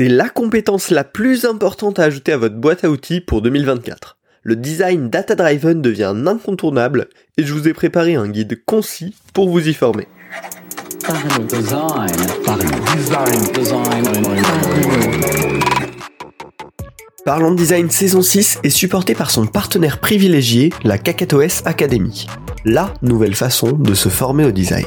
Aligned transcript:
C'est 0.00 0.08
la 0.08 0.30
compétence 0.30 0.88
la 0.88 1.04
plus 1.04 1.44
importante 1.44 1.98
à 1.98 2.04
ajouter 2.04 2.32
à 2.32 2.38
votre 2.38 2.54
boîte 2.54 2.84
à 2.84 2.90
outils 2.90 3.20
pour 3.20 3.42
2024. 3.42 4.16
Le 4.42 4.56
design 4.56 5.10
data-driven 5.10 5.82
devient 5.82 6.14
incontournable 6.26 7.08
et 7.36 7.44
je 7.44 7.52
vous 7.52 7.68
ai 7.68 7.74
préparé 7.74 8.14
un 8.14 8.26
guide 8.26 8.64
concis 8.64 9.14
pour 9.34 9.50
vous 9.50 9.68
y 9.68 9.74
former. 9.74 10.08
Parlons 17.26 17.50
de 17.50 17.56
Design 17.58 17.90
saison 17.90 18.22
6 18.22 18.60
est 18.62 18.70
supporté 18.70 19.14
par 19.14 19.30
son 19.30 19.44
partenaire 19.44 20.00
privilégié, 20.00 20.72
la 20.82 20.96
KakatoS 20.96 21.66
Academy. 21.66 22.26
La 22.64 22.94
nouvelle 23.02 23.34
façon 23.34 23.72
de 23.72 23.92
se 23.92 24.08
former 24.08 24.46
au 24.46 24.50
design. 24.50 24.86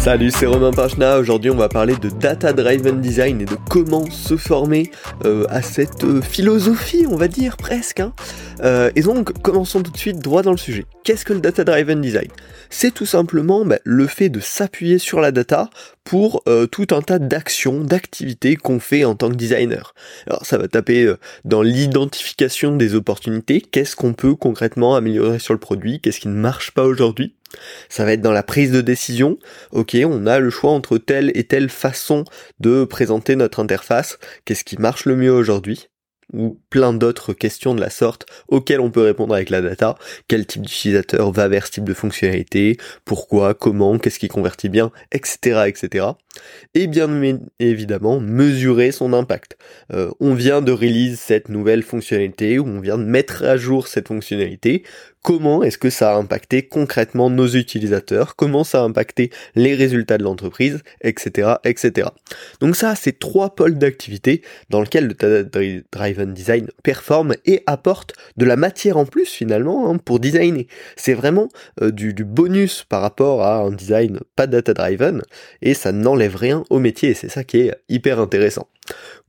Salut, 0.00 0.30
c'est 0.30 0.46
Romain 0.46 0.70
Pachna. 0.70 1.18
Aujourd'hui, 1.18 1.50
on 1.50 1.56
va 1.56 1.68
parler 1.68 1.94
de 1.96 2.08
Data 2.08 2.52
Driven 2.52 3.00
Design 3.00 3.40
et 3.40 3.44
de 3.44 3.56
comment 3.68 4.08
se 4.08 4.36
former 4.36 4.90
euh, 5.24 5.44
à 5.50 5.60
cette 5.60 6.04
euh, 6.04 6.22
philosophie, 6.22 7.04
on 7.10 7.16
va 7.16 7.26
dire 7.26 7.56
presque. 7.56 8.00
Hein. 8.00 8.14
Euh, 8.62 8.90
et 8.94 9.02
donc, 9.02 9.32
commençons 9.42 9.82
tout 9.82 9.90
de 9.90 9.98
suite 9.98 10.20
droit 10.20 10.42
dans 10.42 10.52
le 10.52 10.56
sujet. 10.56 10.86
Qu'est-ce 11.04 11.24
que 11.24 11.32
le 11.32 11.40
Data 11.40 11.64
Driven 11.64 12.00
Design? 12.00 12.28
C'est 12.70 12.94
tout 12.94 13.06
simplement 13.06 13.64
bah, 13.64 13.80
le 13.84 14.06
fait 14.06 14.28
de 14.28 14.40
s'appuyer 14.40 14.98
sur 14.98 15.20
la 15.20 15.32
data 15.32 15.68
pour 16.04 16.42
tout 16.72 16.86
un 16.90 17.02
tas 17.02 17.18
d'actions, 17.18 17.80
d'activités 17.80 18.56
qu'on 18.56 18.80
fait 18.80 19.04
en 19.04 19.14
tant 19.14 19.28
que 19.28 19.34
designer. 19.34 19.94
Alors, 20.26 20.46
ça 20.46 20.56
va 20.56 20.66
taper 20.66 21.12
dans 21.44 21.60
l'identification 21.60 22.76
des 22.76 22.94
opportunités. 22.94 23.60
Qu'est-ce 23.60 23.94
qu'on 23.94 24.14
peut 24.14 24.34
concrètement 24.34 24.96
améliorer 24.96 25.38
sur 25.38 25.52
le 25.52 25.60
produit? 25.60 26.00
Qu'est-ce 26.00 26.20
qui 26.20 26.28
ne 26.28 26.34
marche 26.34 26.70
pas 26.70 26.84
aujourd'hui? 26.84 27.34
Ça 27.88 28.04
va 28.04 28.12
être 28.12 28.20
dans 28.20 28.32
la 28.32 28.42
prise 28.42 28.72
de 28.72 28.80
décision. 28.80 29.38
Ok, 29.72 29.96
on 30.04 30.26
a 30.26 30.38
le 30.38 30.50
choix 30.50 30.70
entre 30.70 30.98
telle 30.98 31.30
et 31.34 31.44
telle 31.44 31.68
façon 31.68 32.24
de 32.60 32.84
présenter 32.84 33.36
notre 33.36 33.60
interface. 33.60 34.18
Qu'est-ce 34.44 34.64
qui 34.64 34.76
marche 34.78 35.04
le 35.04 35.16
mieux 35.16 35.32
aujourd'hui? 35.32 35.88
Ou 36.34 36.60
plein 36.68 36.92
d'autres 36.92 37.32
questions 37.32 37.74
de 37.74 37.80
la 37.80 37.88
sorte 37.88 38.26
auxquelles 38.48 38.80
on 38.80 38.90
peut 38.90 39.00
répondre 39.02 39.34
avec 39.34 39.48
la 39.48 39.62
data. 39.62 39.96
Quel 40.28 40.46
type 40.46 40.60
d'utilisateur 40.60 41.32
va 41.32 41.48
vers 41.48 41.66
ce 41.66 41.72
type 41.72 41.84
de 41.84 41.94
fonctionnalité? 41.94 42.76
Pourquoi? 43.06 43.54
Comment? 43.54 43.98
Qu'est-ce 43.98 44.18
qui 44.18 44.28
convertit 44.28 44.68
bien? 44.68 44.92
Etc. 45.10 45.64
etc. 45.66 46.04
Et 46.74 46.86
bien 46.86 47.08
évidemment, 47.58 48.20
mesurer 48.20 48.92
son 48.92 49.12
impact. 49.12 49.56
Euh, 49.92 50.10
on 50.20 50.34
vient 50.34 50.60
de 50.62 50.72
release 50.72 51.18
cette 51.18 51.48
nouvelle 51.48 51.82
fonctionnalité 51.82 52.58
ou 52.58 52.66
on 52.66 52.80
vient 52.80 52.98
de 52.98 53.04
mettre 53.04 53.44
à 53.44 53.56
jour 53.56 53.88
cette 53.88 54.08
fonctionnalité 54.08 54.84
comment 55.22 55.62
est-ce 55.62 55.78
que 55.78 55.90
ça 55.90 56.14
a 56.14 56.16
impacté 56.16 56.62
concrètement 56.62 57.30
nos 57.30 57.48
utilisateurs, 57.48 58.36
comment 58.36 58.64
ça 58.64 58.80
a 58.80 58.84
impacté 58.84 59.30
les 59.54 59.74
résultats 59.74 60.18
de 60.18 60.22
l'entreprise, 60.22 60.82
etc., 61.02 61.54
etc. 61.64 62.08
Donc 62.60 62.76
ça, 62.76 62.94
c'est 62.94 63.18
trois 63.18 63.54
pôles 63.54 63.76
d'activité 63.76 64.42
dans 64.70 64.80
lesquels 64.80 65.06
le 65.06 65.14
Data 65.14 65.82
Driven 65.92 66.32
Design 66.32 66.68
performe 66.82 67.34
et 67.44 67.62
apporte 67.66 68.14
de 68.36 68.44
la 68.44 68.56
matière 68.56 68.96
en 68.96 69.04
plus 69.04 69.26
finalement 69.26 69.90
hein, 69.90 69.98
pour 69.98 70.20
designer. 70.20 70.66
C'est 70.96 71.14
vraiment 71.14 71.48
euh, 71.82 71.90
du, 71.90 72.12
bonus 72.24 72.84
par 72.88 73.02
rapport 73.02 73.42
à 73.42 73.58
un 73.58 73.70
design 73.70 74.20
pas 74.36 74.46
data 74.46 74.74
driven 74.74 75.22
et 75.62 75.74
ça 75.74 75.92
n'enlève 75.92 76.27
rien 76.36 76.64
au 76.70 76.78
métier 76.78 77.14
c'est 77.14 77.28
ça 77.28 77.44
qui 77.44 77.58
est 77.58 77.74
hyper 77.88 78.18
intéressant. 78.18 78.68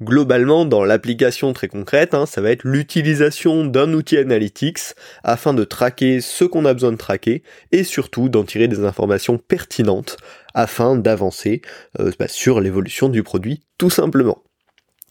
Globalement, 0.01 0.65
dans 0.65 0.85
l'application 0.85 1.51
très 1.53 1.67
concrète, 1.67 2.13
hein, 2.13 2.25
ça 2.25 2.41
va 2.41 2.51
être 2.51 2.63
l'utilisation 2.63 3.65
d'un 3.65 3.91
outil 3.93 4.17
analytics 4.17 4.79
afin 5.23 5.53
de 5.53 5.63
traquer 5.63 6.21
ce 6.21 6.45
qu'on 6.45 6.65
a 6.65 6.73
besoin 6.73 6.91
de 6.91 6.97
traquer 6.97 7.43
et 7.71 7.83
surtout 7.83 8.29
d'en 8.29 8.43
tirer 8.43 8.67
des 8.67 8.85
informations 8.85 9.37
pertinentes 9.37 10.17
afin 10.53 10.95
d'avancer 10.95 11.61
euh, 11.99 12.11
bah, 12.17 12.27
sur 12.27 12.61
l'évolution 12.61 13.09
du 13.09 13.23
produit 13.23 13.61
tout 13.77 13.89
simplement. 13.89 14.43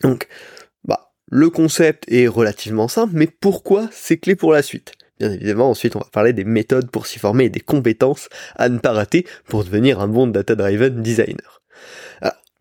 Donc, 0.02 0.28
bah, 0.84 1.12
le 1.26 1.50
concept 1.50 2.04
est 2.08 2.26
relativement 2.26 2.88
simple, 2.88 3.12
mais 3.14 3.26
pourquoi 3.26 3.88
c'est 3.92 4.18
clé 4.18 4.36
pour 4.36 4.52
la 4.52 4.62
suite? 4.62 4.92
Bien 5.18 5.32
évidemment, 5.32 5.70
ensuite 5.70 5.96
on 5.96 6.00
va 6.00 6.06
parler 6.12 6.32
des 6.32 6.44
méthodes 6.44 6.90
pour 6.90 7.06
s'y 7.06 7.18
former 7.18 7.46
et 7.46 7.50
des 7.50 7.60
compétences 7.60 8.28
à 8.54 8.68
ne 8.68 8.78
pas 8.78 8.92
rater 8.92 9.26
pour 9.48 9.64
devenir 9.64 10.00
un 10.00 10.08
bon 10.08 10.28
data-driven 10.28 11.02
designer 11.02 11.57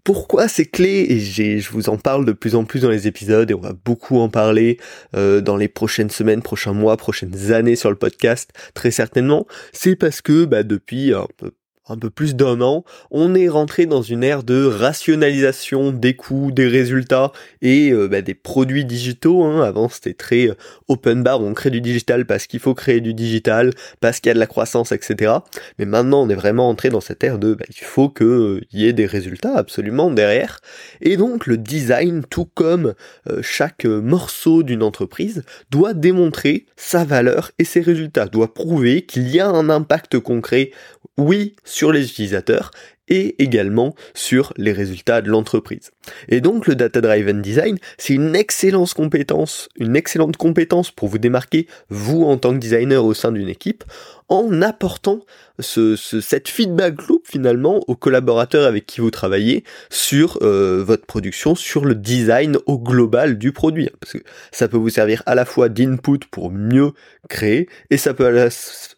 pourquoi 0.07 0.47
c'est 0.47 0.63
clé 0.63 1.05
et 1.09 1.19
je 1.19 1.69
vous 1.69 1.89
en 1.89 1.97
parle 1.97 2.23
de 2.23 2.31
plus 2.31 2.55
en 2.55 2.63
plus 2.63 2.79
dans 2.79 2.89
les 2.89 3.07
épisodes 3.07 3.51
et 3.51 3.53
on 3.53 3.59
va 3.59 3.73
beaucoup 3.73 4.19
en 4.19 4.29
parler 4.29 4.77
euh, 5.17 5.41
dans 5.41 5.57
les 5.57 5.67
prochaines 5.67 6.09
semaines, 6.09 6.41
prochains 6.41 6.71
mois, 6.71 6.95
prochaines 6.95 7.51
années 7.51 7.75
sur 7.75 7.89
le 7.89 7.97
podcast 7.97 8.51
très 8.73 8.89
certainement, 8.89 9.47
c'est 9.73 9.97
parce 9.97 10.21
que 10.21 10.45
bah, 10.45 10.63
depuis 10.63 11.13
un 11.13 11.27
peu 11.35 11.51
un 11.89 11.97
peu 11.97 12.09
plus 12.09 12.35
d'un 12.35 12.61
an, 12.61 12.83
on 13.11 13.35
est 13.35 13.49
rentré 13.49 13.85
dans 13.85 14.01
une 14.01 14.23
ère 14.23 14.43
de 14.43 14.65
rationalisation 14.65 15.91
des 15.91 16.15
coûts, 16.15 16.51
des 16.51 16.67
résultats 16.67 17.31
et 17.61 17.91
euh, 17.91 18.07
bah, 18.07 18.21
des 18.21 18.33
produits 18.33 18.85
digitaux. 18.85 19.43
Hein. 19.43 19.63
Avant 19.63 19.89
c'était 19.89 20.13
très 20.13 20.49
euh, 20.49 20.55
open 20.87 21.23
bar, 21.23 21.41
on 21.41 21.53
crée 21.53 21.69
du 21.69 21.81
digital 21.81 22.25
parce 22.25 22.47
qu'il 22.47 22.59
faut 22.59 22.73
créer 22.73 23.01
du 23.01 23.13
digital, 23.13 23.71
parce 24.01 24.19
qu'il 24.19 24.29
y 24.29 24.31
a 24.31 24.33
de 24.33 24.39
la 24.39 24.47
croissance, 24.47 24.91
etc. 24.91 25.33
Mais 25.79 25.85
maintenant 25.85 26.23
on 26.23 26.29
est 26.29 26.35
vraiment 26.35 26.69
entré 26.69 26.89
dans 26.89 27.01
cette 27.01 27.23
ère 27.23 27.39
de 27.39 27.53
bah, 27.53 27.65
il 27.69 27.83
faut 27.83 28.09
qu'il 28.09 28.25
euh, 28.25 28.61
y 28.71 28.85
ait 28.85 28.93
des 28.93 29.05
résultats 29.05 29.55
absolument 29.55 30.11
derrière. 30.11 30.59
Et 31.01 31.17
donc 31.17 31.47
le 31.47 31.57
design, 31.57 32.23
tout 32.29 32.45
comme 32.45 32.93
chaque 33.41 33.85
morceau 33.85 34.63
d'une 34.63 34.83
entreprise, 34.83 35.43
doit 35.69 35.93
démontrer 35.93 36.65
sa 36.75 37.03
valeur 37.03 37.51
et 37.59 37.63
ses 37.63 37.81
résultats, 37.81 38.27
doit 38.27 38.53
prouver 38.53 39.03
qu'il 39.03 39.27
y 39.29 39.39
a 39.39 39.47
un 39.47 39.69
impact 39.69 40.19
concret 40.19 40.71
oui, 41.17 41.55
les 41.85 42.09
utilisateurs 42.09 42.71
et 43.09 43.41
également 43.41 43.95
sur 44.13 44.53
les 44.57 44.71
résultats 44.71 45.21
de 45.21 45.29
l'entreprise. 45.29 45.91
Et 46.27 46.41
donc 46.41 46.67
le 46.67 46.75
data 46.75 47.01
driven 47.01 47.41
design, 47.41 47.77
c'est 47.97 48.13
une 48.13 48.35
excellente 48.35 48.93
compétence, 48.93 49.69
une 49.77 49.95
excellente 49.95 50.37
compétence 50.37 50.91
pour 50.91 51.07
vous 51.07 51.17
démarquer 51.17 51.67
vous 51.89 52.23
en 52.23 52.37
tant 52.37 52.53
que 52.53 52.59
designer 52.59 53.03
au 53.03 53.13
sein 53.13 53.31
d'une 53.31 53.49
équipe 53.49 53.83
en 54.29 54.61
apportant 54.61 55.19
ce, 55.59 55.95
cette 55.95 56.49
feedback 56.49 57.07
loop 57.07 57.25
finalement 57.27 57.83
aux 57.87 57.95
collaborateurs 57.95 58.65
avec 58.65 58.85
qui 58.85 59.01
vous 59.01 59.11
travaillez 59.11 59.63
sur 59.89 60.39
euh, 60.41 60.83
votre 60.83 61.05
production, 61.05 61.55
sur 61.55 61.85
le 61.85 61.95
design 61.95 62.57
au 62.65 62.77
global 62.77 63.37
du 63.37 63.51
produit. 63.51 63.89
Parce 63.99 64.13
que 64.13 64.19
ça 64.51 64.67
peut 64.67 64.77
vous 64.77 64.89
servir 64.89 65.23
à 65.25 65.35
la 65.35 65.45
fois 65.45 65.69
d'input 65.69 66.19
pour 66.29 66.51
mieux 66.51 66.91
créer 67.29 67.69
et 67.89 67.97
ça 67.97 68.13
peut 68.13 68.25
à 68.25 68.31
la 68.31 68.49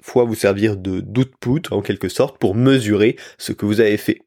fois 0.01 0.23
vous 0.23 0.35
servir 0.35 0.77
de 0.77 0.99
d'output 0.99 1.61
en 1.71 1.81
quelque 1.81 2.09
sorte 2.09 2.37
pour 2.37 2.55
mesurer 2.55 3.15
ce 3.37 3.51
que 3.51 3.65
vous 3.65 3.79
avez 3.79 3.97
fait. 3.97 4.21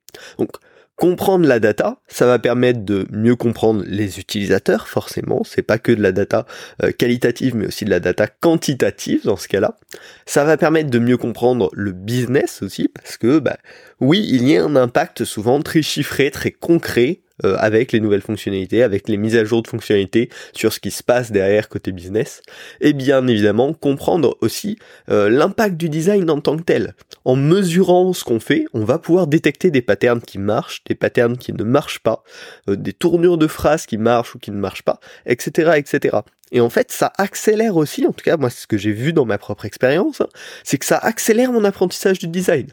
Comprendre 1.02 1.48
la 1.48 1.58
data, 1.58 1.96
ça 2.06 2.26
va 2.26 2.38
permettre 2.38 2.84
de 2.84 3.08
mieux 3.10 3.34
comprendre 3.34 3.82
les 3.84 4.20
utilisateurs, 4.20 4.86
forcément. 4.86 5.42
C'est 5.42 5.62
pas 5.62 5.78
que 5.78 5.90
de 5.90 6.00
la 6.00 6.12
data 6.12 6.46
euh, 6.80 6.92
qualitative, 6.92 7.56
mais 7.56 7.66
aussi 7.66 7.84
de 7.84 7.90
la 7.90 7.98
data 7.98 8.28
quantitative 8.28 9.24
dans 9.24 9.36
ce 9.36 9.48
cas-là. 9.48 9.76
Ça 10.26 10.44
va 10.44 10.56
permettre 10.56 10.90
de 10.90 11.00
mieux 11.00 11.16
comprendre 11.16 11.70
le 11.72 11.90
business 11.90 12.62
aussi, 12.62 12.86
parce 12.86 13.16
que, 13.16 13.40
bah, 13.40 13.56
oui, 13.98 14.24
il 14.30 14.48
y 14.48 14.56
a 14.56 14.62
un 14.62 14.76
impact 14.76 15.24
souvent 15.24 15.60
très 15.60 15.82
chiffré, 15.82 16.30
très 16.30 16.52
concret 16.52 17.21
euh, 17.44 17.56
avec 17.58 17.92
les 17.92 18.00
nouvelles 18.00 18.22
fonctionnalités, 18.22 18.82
avec 18.82 19.08
les 19.08 19.16
mises 19.16 19.36
à 19.36 19.44
jour 19.44 19.62
de 19.62 19.68
fonctionnalités 19.68 20.28
sur 20.52 20.72
ce 20.72 20.80
qui 20.80 20.90
se 20.90 21.02
passe 21.02 21.32
derrière 21.32 21.68
côté 21.68 21.92
business, 21.92 22.42
et 22.80 22.92
bien 22.92 23.26
évidemment 23.26 23.72
comprendre 23.72 24.36
aussi 24.40 24.78
euh, 25.10 25.28
l'impact 25.28 25.76
du 25.76 25.88
design 25.88 26.30
en 26.30 26.40
tant 26.40 26.56
que 26.56 26.62
tel. 26.62 26.94
En 27.24 27.36
mesurant 27.36 28.12
ce 28.12 28.24
qu'on 28.24 28.40
fait, 28.40 28.64
on 28.72 28.84
va 28.84 28.98
pouvoir 28.98 29.26
détecter 29.26 29.70
des 29.70 29.82
patterns 29.82 30.20
qui 30.20 30.38
marchent, 30.38 30.82
des 30.84 30.94
patterns 30.94 31.36
qui 31.36 31.52
ne 31.52 31.64
marchent 31.64 32.00
pas, 32.00 32.22
euh, 32.68 32.76
des 32.76 32.92
tournures 32.92 33.38
de 33.38 33.46
phrases 33.46 33.86
qui 33.86 33.98
marchent 33.98 34.34
ou 34.34 34.38
qui 34.38 34.50
ne 34.50 34.56
marchent 34.56 34.82
pas, 34.82 35.00
etc., 35.26 35.72
etc. 35.76 36.18
Et 36.52 36.60
en 36.60 36.70
fait, 36.70 36.92
ça 36.92 37.12
accélère 37.16 37.76
aussi, 37.76 38.06
en 38.06 38.12
tout 38.12 38.24
cas 38.24 38.36
moi 38.36 38.50
ce 38.50 38.66
que 38.66 38.76
j'ai 38.76 38.92
vu 38.92 39.12
dans 39.12 39.24
ma 39.24 39.38
propre 39.38 39.64
expérience, 39.64 40.20
hein, 40.20 40.28
c'est 40.64 40.78
que 40.78 40.84
ça 40.84 40.98
accélère 40.98 41.50
mon 41.50 41.64
apprentissage 41.64 42.18
du 42.18 42.28
design. 42.28 42.68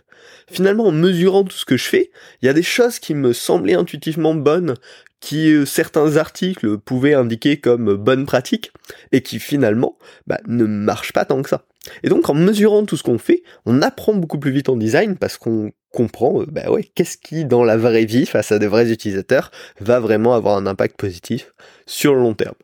Finalement, 0.51 0.87
en 0.87 0.91
mesurant 0.91 1.45
tout 1.45 1.57
ce 1.57 1.65
que 1.65 1.77
je 1.77 1.85
fais, 1.85 2.11
il 2.41 2.45
y 2.45 2.49
a 2.49 2.53
des 2.53 2.63
choses 2.63 2.99
qui 2.99 3.15
me 3.15 3.33
semblaient 3.33 3.75
intuitivement 3.75 4.35
bonnes, 4.35 4.75
qui 5.21 5.51
euh, 5.51 5.65
certains 5.65 6.17
articles 6.17 6.77
pouvaient 6.77 7.13
indiquer 7.13 7.57
comme 7.57 7.95
bonnes 7.95 8.25
pratiques, 8.25 8.71
et 9.11 9.21
qui 9.21 9.39
finalement 9.39 9.97
bah, 10.27 10.39
ne 10.47 10.65
marchent 10.65 11.13
pas 11.13 11.25
tant 11.25 11.41
que 11.41 11.49
ça. 11.49 11.63
Et 12.03 12.09
donc 12.09 12.29
en 12.29 12.33
mesurant 12.33 12.85
tout 12.85 12.97
ce 12.97 13.03
qu'on 13.03 13.17
fait, 13.17 13.43
on 13.65 13.81
apprend 13.81 14.13
beaucoup 14.13 14.39
plus 14.39 14.51
vite 14.51 14.69
en 14.69 14.75
design 14.75 15.15
parce 15.15 15.37
qu'on 15.37 15.71
comprend, 15.91 16.41
euh, 16.41 16.45
bah 16.47 16.69
ouais, 16.69 16.83
qu'est-ce 16.95 17.17
qui 17.17 17.45
dans 17.45 17.63
la 17.63 17.77
vraie 17.77 18.05
vie, 18.05 18.25
face 18.25 18.51
à 18.51 18.59
de 18.59 18.67
vrais 18.67 18.91
utilisateurs, 18.91 19.51
va 19.79 19.99
vraiment 19.99 20.35
avoir 20.35 20.57
un 20.57 20.67
impact 20.67 20.97
positif 20.97 21.53
sur 21.85 22.13
le 22.13 22.21
long 22.21 22.33
terme. 22.33 22.55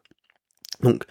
Donc, 0.81 1.03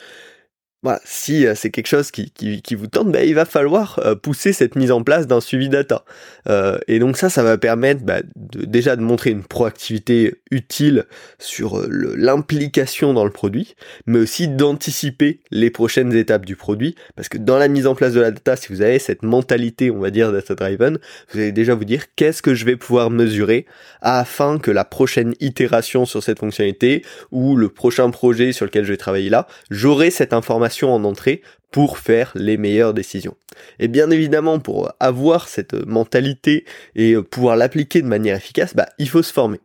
voilà, 0.85 1.01
si 1.07 1.47
euh, 1.47 1.55
c'est 1.55 1.71
quelque 1.71 1.87
chose 1.87 2.11
qui, 2.11 2.31
qui, 2.31 2.75
vous 2.75 2.89
tente, 2.89 3.11
bah, 3.11 3.25
il 3.25 3.35
va 3.35 3.47
falloir 3.47 3.99
euh, 4.05 4.15
pousser 4.15 4.53
cette 4.53 4.77
mise 4.77 4.93
en 4.93 5.03
place 5.03 5.27
d'un 5.27 5.41
suivi 5.41 5.71
data. 5.71 6.05
Euh, 6.47 6.77
et 6.89 6.99
donc 6.99 7.17
ça, 7.17 7.31
ça 7.31 7.43
va 7.43 7.57
permettre 7.57 8.03
bah, 8.03 8.21
déjà 8.37 8.95
de 8.95 9.01
montrer 9.01 9.31
une 9.31 9.45
proactivité 9.45 10.43
utile 10.51 11.07
sur 11.39 11.83
l'implication 11.89 13.15
dans 13.15 13.25
le 13.25 13.31
produit, 13.31 13.77
mais 14.05 14.19
aussi 14.19 14.47
d'anticiper 14.47 15.41
les 15.51 15.71
prochaines 15.71 16.13
étapes 16.13 16.45
du 16.45 16.55
produit, 16.55 16.97
parce 17.17 17.31
que 17.31 17.39
dans 17.39 17.57
la 17.57 17.69
mise 17.69 17.87
en 17.87 17.95
place 17.95 18.13
de 18.13 18.21
la 18.21 18.31
data, 18.31 18.55
si 18.55 18.69
vous 18.69 18.83
avez 18.83 18.99
cette 18.99 19.23
mentalité, 19.23 19.91
on 19.91 20.01
va 20.01 20.11
dire, 20.11 20.33
data-driven, 20.33 20.99
vous 21.33 21.39
allez 21.39 21.53
déjà 21.53 21.75
vous 21.75 21.87
dire 21.87 22.15
qu'est-ce 22.15 22.43
que 22.43 22.55
je 22.55 22.67
vais 22.67 22.77
pouvoir 22.77 23.09
mesurer 23.09 23.65
afin 24.03 24.59
que 24.59 24.71
la 24.71 24.85
prochaine 24.85 25.35
itération 25.41 26.05
sur 26.05 26.23
cette 26.23 26.41
fonctionnalité 26.41 27.07
ou 27.31 27.57
le 27.57 27.71
prochain 27.71 28.11
projet 28.11 28.53
sur 28.53 28.67
lequel 28.67 28.85
je 28.85 28.91
vais 28.93 28.99
travailler 28.99 29.31
là, 29.31 29.47
j'aurai 29.71 30.11
cette 30.11 30.35
information 30.35 30.74
en 30.83 31.05
entrée 31.05 31.43
pour 31.71 31.99
faire 31.99 32.33
les 32.35 32.57
meilleures 32.57 32.95
décisions. 32.95 33.37
Et 33.79 33.89
bien 33.89 34.11
évidemment, 34.11 34.59
pour 34.59 34.93
avoir 35.01 35.49
cette 35.49 35.75
mentalité 35.87 36.65
et 36.95 37.17
pouvoir 37.17 37.57
l'appliquer 37.57 38.01
de 38.01 38.07
manière 38.07 38.37
efficace, 38.37 38.75
bah, 38.75 38.89
il 38.99 39.09
faut 39.09 39.23
se 39.23 39.33
former. 39.33 39.61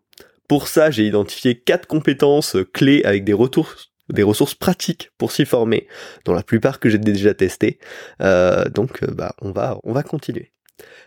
Pour 0.47 0.67
ça, 0.67 0.89
j'ai 0.89 1.05
identifié 1.05 1.55
quatre 1.55 1.87
compétences 1.87 2.57
clés 2.73 3.03
avec 3.05 3.23
des 3.23 3.33
ressources, 3.33 3.91
des 4.11 4.23
ressources 4.23 4.55
pratiques 4.55 5.11
pour 5.19 5.31
s'y 5.31 5.45
former, 5.45 5.87
dont 6.25 6.33
la 6.33 6.41
plupart 6.41 6.79
que 6.79 6.89
j'ai 6.89 6.97
déjà 6.97 7.35
testées. 7.35 7.77
Euh, 8.21 8.65
donc, 8.69 9.05
bah, 9.05 9.35
on 9.41 9.51
va, 9.51 9.77
on 9.83 9.93
va 9.93 10.01
continuer. 10.01 10.51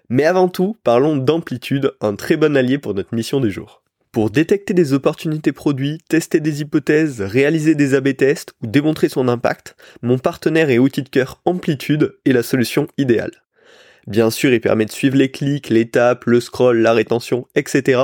Mais 0.08 0.24
avant 0.24 0.48
tout, 0.48 0.76
parlons 0.84 1.16
d'amplitude, 1.16 1.92
un 2.00 2.14
très 2.14 2.36
bon 2.36 2.56
allié 2.56 2.78
pour 2.78 2.94
notre 2.94 3.14
mission 3.14 3.40
du 3.40 3.50
jour. 3.50 3.81
Pour 4.12 4.28
détecter 4.28 4.74
des 4.74 4.92
opportunités 4.92 5.52
produits, 5.52 5.96
tester 6.06 6.38
des 6.40 6.60
hypothèses, 6.60 7.22
réaliser 7.22 7.74
des 7.74 7.94
AB 7.94 8.14
tests 8.14 8.52
ou 8.62 8.66
démontrer 8.66 9.08
son 9.08 9.26
impact, 9.26 9.74
mon 10.02 10.18
partenaire 10.18 10.68
et 10.68 10.78
outil 10.78 11.02
de 11.02 11.08
cœur 11.08 11.40
Amplitude 11.46 12.18
est 12.26 12.32
la 12.32 12.42
solution 12.42 12.86
idéale. 12.98 13.32
Bien 14.06 14.28
sûr, 14.28 14.52
il 14.52 14.60
permet 14.60 14.84
de 14.84 14.90
suivre 14.90 15.16
les 15.16 15.30
clics, 15.30 15.70
l'étape, 15.70 16.26
le 16.26 16.40
scroll, 16.40 16.80
la 16.80 16.92
rétention, 16.92 17.46
etc. 17.54 18.02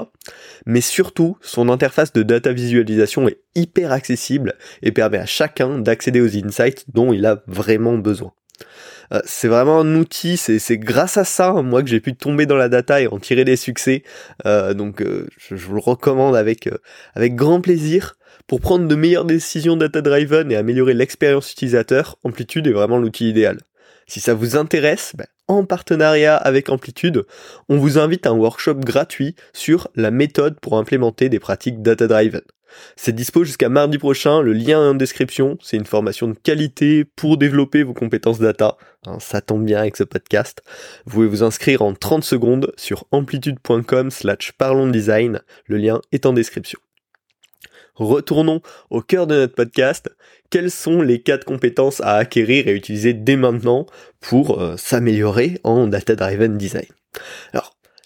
Mais 0.65 0.81
surtout, 0.81 1.37
son 1.43 1.69
interface 1.69 2.15
de 2.15 2.23
data 2.23 2.55
visualisation 2.55 3.29
est 3.29 3.41
hyper 3.55 3.93
accessible 3.93 4.55
et 4.81 4.93
permet 4.93 5.19
à 5.19 5.27
chacun 5.27 5.79
d'accéder 5.79 6.23
aux 6.23 6.37
insights 6.37 6.87
dont 6.89 7.13
il 7.13 7.27
a 7.27 7.43
vraiment 7.47 7.99
besoin. 7.99 8.33
Euh, 9.13 9.21
c'est 9.25 9.49
vraiment 9.49 9.81
un 9.81 9.95
outil, 9.95 10.37
c'est 10.37 10.79
grâce 10.79 11.17
à 11.17 11.25
ça, 11.25 11.53
moi, 11.63 11.83
que 11.83 11.89
j'ai 11.89 12.01
pu 12.01 12.15
tomber 12.15 12.47
dans 12.47 12.57
la 12.57 12.69
data 12.69 13.01
et 13.01 13.07
en 13.07 13.19
tirer 13.19 13.45
des 13.45 13.57
succès. 13.57 14.03
Euh, 14.47 14.75
donc, 14.75 15.01
euh, 15.01 15.27
je, 15.39 15.55
vous 15.55 15.75
le 15.75 15.81
recommande 15.81 16.37
avec, 16.37 16.69
grand 17.17 17.61
plaisir. 17.61 18.17
Pour 18.47 18.61
prendre 18.61 18.89
de 18.89 18.95
meilleures 18.95 19.27
décisions 19.27 19.77
data-driven 19.77 20.51
et 20.51 20.57
améliorer 20.57 20.95
l'expérience 20.95 21.53
utilisateur, 21.53 22.17
Amplitude 22.25 22.67
est 22.67 22.73
vraiment 22.73 22.99
l'outil 22.99 23.29
idéal. 23.29 23.61
Si 24.07 24.21
ça 24.21 24.33
vous 24.33 24.57
intéresse, 24.57 25.13
ben, 25.15 25.27
en 25.49 25.65
partenariat 25.65 26.35
avec 26.35 26.71
Amplitude, 26.71 27.27
on 27.69 27.77
vous 27.77 27.99
invite 27.99 28.27
à 28.27 28.31
un 28.31 28.37
workshop 28.37 28.77
gratuit 28.77 29.35
sur 29.53 29.89
la 29.97 30.11
méthode 30.11 30.59
pour 30.61 30.79
implémenter 30.79 31.29
des 31.29 31.39
pratiques 31.39 31.83
data-driven. 31.83 32.41
C'est 32.97 33.15
dispo 33.15 33.45
jusqu'à 33.45 33.69
mardi 33.69 33.99
prochain, 33.99 34.43
le 34.43 34.53
lien 34.53 34.83
est 34.83 34.89
en 34.89 34.95
description, 34.95 35.59
c'est 35.63 35.77
une 35.77 35.87
formation 35.87 36.29
de 36.29 36.35
qualité 36.35 37.05
pour 37.05 37.37
développer 37.37 37.83
vos 37.83 37.95
compétences 37.95 38.39
data, 38.39 38.77
hein, 39.07 39.19
ça 39.21 39.41
tombe 39.41 39.65
bien 39.65 39.79
avec 39.79 39.97
ce 39.97 40.05
podcast. 40.05 40.63
Vous 41.07 41.13
pouvez 41.13 41.27
vous 41.29 41.43
inscrire 41.43 41.83
en 41.83 41.95
30 41.95 42.25
secondes 42.25 42.73
sur 42.77 43.05
amplitude.com 43.11 44.11
slash 44.11 44.53
parlons 44.53 44.89
design, 44.89 45.43
le 45.67 45.77
lien 45.77 46.01
est 46.13 46.27
en 46.27 46.33
description. 46.33 46.79
Retournons 47.99 48.61
au 48.91 49.03
cœur 49.03 49.27
de 49.27 49.35
notre 49.35 49.55
podcast. 49.55 50.09
Quelles 50.51 50.71
sont 50.71 51.03
les 51.03 51.21
quatre 51.21 51.45
compétences 51.45 52.01
à 52.01 52.15
acquérir 52.15 52.69
et 52.69 52.73
utiliser 52.73 53.13
dès 53.13 53.37
maintenant 53.37 53.87
pour 54.21 54.61
euh, 54.61 54.77
s'améliorer 54.77 55.59
en 55.65 55.89
data-driven 55.89 56.57
design? 56.57 56.87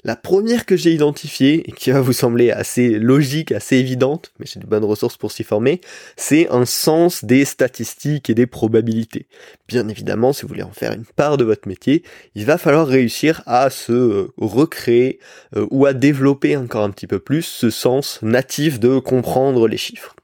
La 0.04 0.16
première 0.16 0.66
que 0.66 0.76
j'ai 0.76 0.92
identifiée, 0.92 1.68
et 1.68 1.72
qui 1.72 1.90
va 1.90 2.00
vous 2.00 2.12
sembler 2.12 2.50
assez 2.50 2.98
logique, 2.98 3.52
assez 3.52 3.76
évidente, 3.76 4.32
mais 4.38 4.46
j'ai 4.46 4.60
de 4.60 4.66
bonnes 4.66 4.84
ressources 4.84 5.16
pour 5.16 5.30
s'y 5.30 5.44
former, 5.44 5.80
c'est 6.16 6.48
un 6.50 6.64
sens 6.64 7.24
des 7.24 7.44
statistiques 7.44 8.28
et 8.28 8.34
des 8.34 8.46
probabilités. 8.46 9.26
Bien 9.68 9.88
évidemment, 9.88 10.32
si 10.32 10.42
vous 10.42 10.48
voulez 10.48 10.62
en 10.62 10.72
faire 10.72 10.92
une 10.92 11.04
part 11.04 11.36
de 11.36 11.44
votre 11.44 11.68
métier, 11.68 12.02
il 12.34 12.44
va 12.44 12.58
falloir 12.58 12.86
réussir 12.86 13.42
à 13.46 13.70
se 13.70 13.92
euh, 13.92 14.32
recréer 14.36 15.20
euh, 15.56 15.66
ou 15.70 15.86
à 15.86 15.92
développer 15.92 16.56
encore 16.56 16.84
un 16.84 16.90
petit 16.90 17.06
peu 17.06 17.18
plus 17.18 17.42
ce 17.42 17.70
sens 17.70 18.18
natif 18.22 18.80
de 18.80 18.98
comprendre 18.98 19.68
les 19.68 19.76
chiffres. 19.76 20.16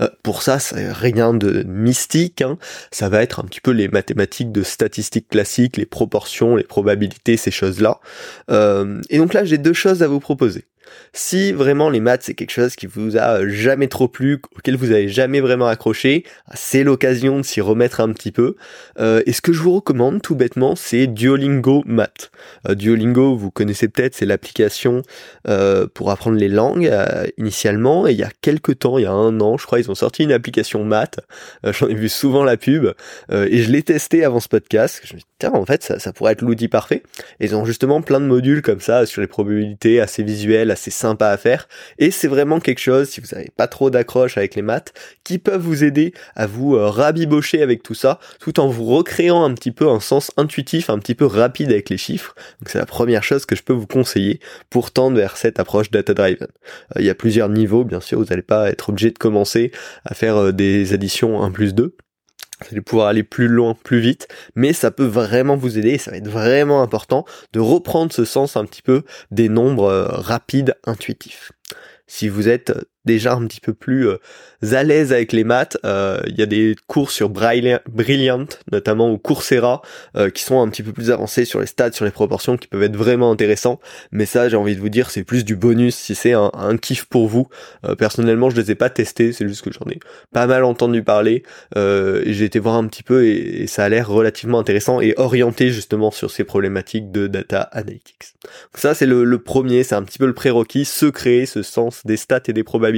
Euh, 0.00 0.08
pour 0.22 0.42
ça, 0.42 0.58
c'est 0.58 0.92
rien 0.92 1.34
de 1.34 1.62
mystique, 1.64 2.42
hein. 2.42 2.58
ça 2.90 3.08
va 3.08 3.22
être 3.22 3.40
un 3.40 3.44
petit 3.44 3.60
peu 3.60 3.70
les 3.70 3.88
mathématiques 3.88 4.52
de 4.52 4.62
statistiques 4.62 5.28
classiques, 5.28 5.76
les 5.76 5.86
proportions, 5.86 6.56
les 6.56 6.64
probabilités, 6.64 7.36
ces 7.36 7.50
choses-là. 7.50 8.00
Euh, 8.50 9.00
et 9.10 9.18
donc 9.18 9.34
là, 9.34 9.44
j'ai 9.44 9.58
deux 9.58 9.72
choses 9.72 10.02
à 10.02 10.08
vous 10.08 10.20
proposer. 10.20 10.64
Si 11.12 11.52
vraiment 11.52 11.90
les 11.90 12.00
maths 12.00 12.22
c'est 12.22 12.34
quelque 12.34 12.52
chose 12.52 12.76
qui 12.76 12.86
vous 12.86 13.16
a 13.16 13.46
jamais 13.48 13.88
trop 13.88 14.08
plu, 14.08 14.40
auquel 14.56 14.76
vous 14.76 14.90
avez 14.90 15.08
jamais 15.08 15.40
vraiment 15.40 15.66
accroché, 15.66 16.24
c'est 16.54 16.84
l'occasion 16.84 17.38
de 17.38 17.42
s'y 17.42 17.60
remettre 17.60 18.00
un 18.00 18.12
petit 18.12 18.32
peu. 18.32 18.56
Euh, 18.98 19.22
et 19.26 19.32
ce 19.32 19.40
que 19.40 19.52
je 19.52 19.60
vous 19.60 19.74
recommande 19.74 20.22
tout 20.22 20.34
bêtement, 20.34 20.76
c'est 20.76 21.06
Duolingo 21.06 21.82
Math. 21.86 22.30
Euh, 22.68 22.74
Duolingo, 22.74 23.36
vous 23.36 23.50
connaissez 23.50 23.88
peut-être, 23.88 24.14
c'est 24.14 24.26
l'application 24.26 25.02
euh, 25.48 25.86
pour 25.92 26.10
apprendre 26.10 26.36
les 26.36 26.48
langues 26.48 26.90
initialement. 27.36 28.06
Et 28.06 28.12
il 28.12 28.18
y 28.18 28.22
a 28.22 28.30
quelques 28.40 28.78
temps, 28.80 28.98
il 28.98 29.02
y 29.02 29.06
a 29.06 29.12
un 29.12 29.40
an, 29.40 29.56
je 29.56 29.66
crois, 29.66 29.80
ils 29.80 29.90
ont 29.90 29.94
sorti 29.94 30.22
une 30.22 30.32
application 30.32 30.84
maths. 30.84 31.20
J'en 31.64 31.88
ai 31.88 31.94
vu 31.94 32.08
souvent 32.08 32.44
la 32.44 32.56
pub 32.56 32.92
et 33.32 33.62
je 33.62 33.70
l'ai 33.70 33.82
testé 33.82 34.24
avant 34.24 34.40
ce 34.40 34.48
podcast. 34.48 35.00
Je 35.04 35.14
me 35.14 35.18
dis 35.18 35.26
tiens, 35.38 35.52
en 35.52 35.64
fait, 35.64 35.82
ça, 35.82 35.98
ça 35.98 36.12
pourrait 36.12 36.32
être 36.32 36.42
l'outil 36.42 36.68
parfait. 36.68 37.02
Et 37.40 37.46
ils 37.46 37.54
ont 37.54 37.64
justement 37.64 38.02
plein 38.02 38.20
de 38.20 38.26
modules 38.26 38.62
comme 38.62 38.80
ça 38.80 39.06
sur 39.06 39.20
les 39.20 39.26
probabilités 39.26 40.00
assez 40.00 40.22
visuelles, 40.22 40.70
assez 40.70 40.79
sympa 40.88 41.28
à 41.28 41.36
faire. 41.36 41.68
Et 41.98 42.10
c'est 42.10 42.28
vraiment 42.28 42.60
quelque 42.60 42.78
chose, 42.78 43.10
si 43.10 43.20
vous 43.20 43.26
n'avez 43.32 43.50
pas 43.54 43.66
trop 43.66 43.90
d'accroche 43.90 44.38
avec 44.38 44.54
les 44.54 44.62
maths, 44.62 44.94
qui 45.22 45.38
peuvent 45.38 45.60
vous 45.60 45.84
aider 45.84 46.14
à 46.34 46.46
vous 46.46 46.76
euh, 46.76 46.88
rabibocher 46.88 47.60
avec 47.60 47.82
tout 47.82 47.92
ça, 47.92 48.18
tout 48.40 48.58
en 48.58 48.68
vous 48.68 48.86
recréant 48.86 49.44
un 49.44 49.52
petit 49.52 49.72
peu 49.72 49.88
un 49.88 50.00
sens 50.00 50.30
intuitif, 50.38 50.88
un 50.88 50.98
petit 50.98 51.14
peu 51.14 51.26
rapide 51.26 51.70
avec 51.70 51.90
les 51.90 51.98
chiffres. 51.98 52.34
Donc 52.60 52.70
c'est 52.70 52.78
la 52.78 52.86
première 52.86 53.22
chose 53.22 53.44
que 53.44 53.54
je 53.54 53.62
peux 53.62 53.74
vous 53.74 53.86
conseiller 53.86 54.40
pour 54.70 54.90
tendre 54.90 55.16
vers 55.16 55.36
cette 55.36 55.60
approche 55.60 55.90
data-driven. 55.90 56.48
Euh, 56.96 57.00
il 57.00 57.04
y 57.04 57.10
a 57.10 57.14
plusieurs 57.14 57.50
niveaux, 57.50 57.84
bien 57.84 58.00
sûr, 58.00 58.18
vous 58.18 58.26
n'allez 58.26 58.42
pas 58.42 58.70
être 58.70 58.88
obligé 58.88 59.10
de 59.10 59.18
commencer 59.18 59.72
à 60.04 60.14
faire 60.14 60.36
euh, 60.36 60.52
des 60.52 60.94
additions 60.94 61.42
1 61.42 61.50
plus 61.50 61.74
2 61.74 61.96
vous 62.62 62.68
allez 62.72 62.80
pouvoir 62.80 63.08
aller 63.08 63.22
plus 63.22 63.48
loin, 63.48 63.74
plus 63.74 64.00
vite, 64.00 64.28
mais 64.54 64.72
ça 64.72 64.90
peut 64.90 65.04
vraiment 65.04 65.56
vous 65.56 65.78
aider 65.78 65.90
et 65.90 65.98
ça 65.98 66.10
va 66.10 66.18
être 66.18 66.28
vraiment 66.28 66.82
important 66.82 67.24
de 67.52 67.60
reprendre 67.60 68.12
ce 68.12 68.24
sens 68.24 68.56
un 68.56 68.64
petit 68.64 68.82
peu 68.82 69.02
des 69.30 69.48
nombres 69.48 69.90
euh, 69.90 70.06
rapides, 70.08 70.74
intuitifs. 70.84 71.52
Si 72.06 72.28
vous 72.28 72.48
êtes 72.48 72.72
déjà 73.04 73.34
un 73.34 73.46
petit 73.46 73.60
peu 73.60 73.72
plus 73.72 74.08
euh, 74.08 74.18
à 74.72 74.82
l'aise 74.82 75.12
avec 75.12 75.32
les 75.32 75.44
maths. 75.44 75.78
Euh, 75.84 76.20
il 76.26 76.38
y 76.38 76.42
a 76.42 76.46
des 76.46 76.76
cours 76.86 77.10
sur 77.10 77.30
Brilliant, 77.30 78.46
notamment 78.70 79.10
ou 79.10 79.18
Coursera, 79.18 79.82
euh, 80.16 80.30
qui 80.30 80.42
sont 80.42 80.60
un 80.60 80.68
petit 80.68 80.82
peu 80.82 80.92
plus 80.92 81.10
avancés 81.10 81.44
sur 81.44 81.60
les 81.60 81.66
stats, 81.66 81.92
sur 81.92 82.04
les 82.04 82.10
proportions, 82.10 82.56
qui 82.56 82.68
peuvent 82.68 82.82
être 82.82 82.96
vraiment 82.96 83.30
intéressants. 83.30 83.80
Mais 84.12 84.26
ça, 84.26 84.48
j'ai 84.48 84.56
envie 84.56 84.74
de 84.74 84.80
vous 84.80 84.88
dire, 84.88 85.10
c'est 85.10 85.24
plus 85.24 85.44
du 85.44 85.56
bonus 85.56 85.94
si 85.94 86.14
c'est 86.14 86.32
un, 86.32 86.50
kiff 86.80 87.04
pour 87.04 87.28
vous. 87.28 87.48
personnellement, 87.98 88.50
je 88.50 88.56
les 88.56 88.70
ai 88.70 88.74
pas 88.74 88.90
testés, 88.90 89.32
c'est 89.32 89.46
juste 89.46 89.62
que 89.62 89.70
j'en 89.72 89.90
ai 89.90 89.98
pas 90.32 90.46
mal 90.46 90.64
entendu 90.64 91.02
parler. 91.02 91.42
j'ai 91.74 92.44
été 92.44 92.58
voir 92.58 92.76
un 92.76 92.86
petit 92.86 93.02
peu 93.02 93.24
et, 93.24 93.62
et 93.62 93.66
ça 93.66 93.84
a 93.84 93.88
l'air 93.88 94.08
relativement 94.08 94.58
intéressant 94.58 95.00
et 95.00 95.14
orienté 95.16 95.70
justement 95.70 96.10
sur 96.10 96.30
ces 96.30 96.44
problématiques 96.44 97.10
de 97.10 97.26
data 97.26 97.60
analytics. 97.60 98.34
Donc 98.44 98.76
ça, 98.76 98.94
c'est 98.94 99.06
le, 99.06 99.24
le 99.24 99.38
premier, 99.38 99.82
c'est 99.82 99.94
un 99.94 100.02
petit 100.02 100.18
peu 100.18 100.26
le 100.26 100.34
prérequis, 100.34 100.84
se 100.84 101.06
créer 101.06 101.46
ce 101.46 101.62
sens 101.62 102.02
des 102.04 102.16
stats 102.16 102.40
et 102.48 102.52
des 102.52 102.64
probabilités 102.64 102.89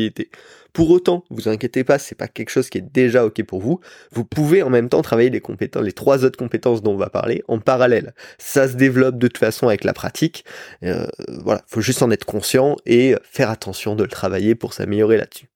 pour 0.73 0.91
autant, 0.91 1.25
vous 1.31 1.49
inquiétez 1.49 1.85
pas, 1.85 1.99
c'est 1.99 2.15
pas 2.15 2.29
quelque 2.29 2.51
chose 2.51 2.71
qui 2.71 2.79
est 2.79 2.93
déjà 2.93 3.27
ok 3.27 3.43
pour 3.45 3.61
vous. 3.61 3.81
Vous 4.11 4.25
pouvez 4.25 4.63
en 4.63 4.71
même 4.71 4.89
temps 4.89 5.03
travailler 5.03 5.31
les 5.31 5.41
compétences, 5.41 5.85
les 5.85 5.93
trois 5.93 6.25
autres 6.25 6.39
compétences 6.39 6.83
dont 6.83 6.93
on 6.93 6.97
va 6.97 7.11
parler 7.11 7.43
en 7.49 7.59
parallèle. 7.59 8.15
Ça 8.39 8.69
se 8.69 8.75
développe 8.75 9.19
de 9.19 9.29
toute 9.29 9.39
façon 9.39 9.69
avec 9.69 9.85
la 9.85 9.93
pratique. 9.93 10.45
Euh, 10.83 11.07
voilà, 11.29 11.63
faut 11.67 11.83
juste 11.83 12.03
en 12.03 12.11
être 12.11 12.25
conscient 12.25 12.77
et 12.87 13.15
faire 13.23 13.51
attention 13.51 13.97
de 13.97 14.03
le 14.03 14.11
travailler 14.11 14.55
pour 14.55 14.73
s'améliorer 14.73 15.19
là-dessus. 15.19 15.52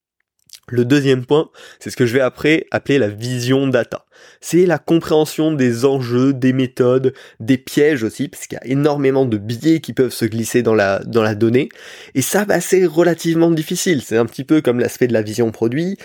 Le 0.69 0.85
deuxième 0.85 1.25
point, 1.25 1.49
c'est 1.79 1.91
ce 1.91 1.97
que 1.97 2.07
je 2.07 2.13
vais 2.13 2.21
après 2.21 2.67
appeler 2.73 2.99
la 2.99 3.09
vision 3.09 3.69
data. 3.69 4.05
C'est 4.41 4.67
la 4.67 4.79
compréhension 4.79 5.53
des 5.53 5.85
enjeux, 5.85 6.33
des 6.33 6.53
méthodes, 6.53 7.15
des 7.39 7.57
pièges 7.57 8.03
aussi, 8.03 8.27
parce 8.27 8.47
qu'il 8.47 8.59
y 8.61 8.67
a 8.67 8.73
énormément 8.73 9.27
de 9.27 9.39
biais 9.39 9.81
qui 9.81 9.93
peuvent 9.93 10.13
se 10.13 10.25
glisser 10.25 10.63
dans 10.63 10.75
la, 10.75 11.01
dans 11.05 11.23
la 11.23 11.37
donnée. 11.37 11.69
Et 12.17 12.23
ça, 12.23 12.45
bah, 12.45 12.61
c'est 12.61 12.85
relativement 12.85 13.53
difficile. 13.53 14.03
C'est 14.03 14.17
un 14.17 14.27
petit 14.27 14.43
peu 14.43 14.61
comme 14.61 14.81
l'aspect 14.81 15.07
de 15.07 15.13
la 15.13 15.23
vision 15.23 15.53
produit. 15.53 15.99